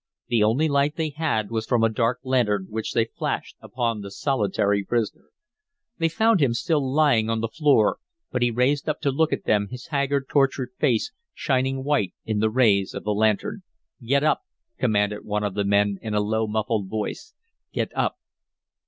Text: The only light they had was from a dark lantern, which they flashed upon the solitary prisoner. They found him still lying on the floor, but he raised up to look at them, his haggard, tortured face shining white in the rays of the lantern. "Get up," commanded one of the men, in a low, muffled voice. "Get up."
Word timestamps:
The 0.29 0.41
only 0.43 0.67
light 0.67 0.95
they 0.95 1.11
had 1.11 1.51
was 1.51 1.67
from 1.67 1.83
a 1.83 1.87
dark 1.89 2.21
lantern, 2.23 2.65
which 2.71 2.93
they 2.93 3.05
flashed 3.05 3.55
upon 3.61 4.01
the 4.01 4.09
solitary 4.09 4.83
prisoner. 4.83 5.25
They 5.99 6.09
found 6.09 6.39
him 6.39 6.55
still 6.55 6.91
lying 6.91 7.29
on 7.29 7.39
the 7.41 7.47
floor, 7.47 7.99
but 8.31 8.41
he 8.41 8.49
raised 8.49 8.89
up 8.89 8.99
to 9.01 9.11
look 9.11 9.31
at 9.31 9.43
them, 9.43 9.67
his 9.69 9.89
haggard, 9.89 10.27
tortured 10.27 10.71
face 10.79 11.11
shining 11.35 11.83
white 11.83 12.15
in 12.25 12.39
the 12.39 12.49
rays 12.49 12.95
of 12.95 13.03
the 13.03 13.13
lantern. 13.13 13.61
"Get 14.03 14.23
up," 14.23 14.41
commanded 14.79 15.23
one 15.23 15.43
of 15.43 15.53
the 15.53 15.65
men, 15.65 15.99
in 16.01 16.15
a 16.15 16.19
low, 16.19 16.47
muffled 16.47 16.89
voice. 16.89 17.35
"Get 17.71 17.95
up." 17.95 18.15